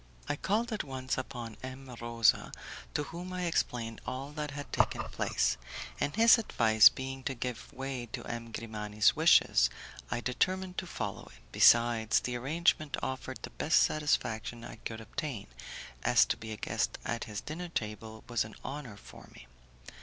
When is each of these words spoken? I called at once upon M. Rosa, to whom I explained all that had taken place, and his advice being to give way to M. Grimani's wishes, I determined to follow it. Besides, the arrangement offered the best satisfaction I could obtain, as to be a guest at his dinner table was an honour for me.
I 0.27 0.35
called 0.35 0.71
at 0.71 0.83
once 0.83 1.15
upon 1.15 1.57
M. 1.61 1.95
Rosa, 2.01 2.51
to 2.95 3.03
whom 3.03 3.31
I 3.31 3.45
explained 3.45 4.01
all 4.03 4.31
that 4.31 4.49
had 4.49 4.73
taken 4.73 5.03
place, 5.03 5.57
and 5.99 6.15
his 6.15 6.39
advice 6.39 6.89
being 6.89 7.21
to 7.25 7.35
give 7.35 7.71
way 7.71 8.07
to 8.07 8.25
M. 8.25 8.51
Grimani's 8.51 9.15
wishes, 9.15 9.69
I 10.09 10.19
determined 10.19 10.79
to 10.79 10.87
follow 10.87 11.25
it. 11.37 11.43
Besides, 11.51 12.19
the 12.21 12.35
arrangement 12.35 12.97
offered 13.03 13.43
the 13.43 13.51
best 13.51 13.83
satisfaction 13.83 14.63
I 14.65 14.77
could 14.77 15.01
obtain, 15.01 15.45
as 16.01 16.25
to 16.25 16.35
be 16.35 16.51
a 16.51 16.57
guest 16.57 16.97
at 17.05 17.25
his 17.25 17.39
dinner 17.39 17.69
table 17.69 18.23
was 18.27 18.43
an 18.43 18.55
honour 18.65 18.97
for 18.97 19.29
me. 19.35 19.45